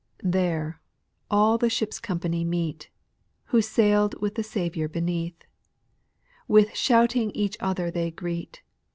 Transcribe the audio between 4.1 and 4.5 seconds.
with the